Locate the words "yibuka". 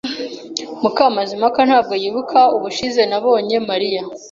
2.01-2.39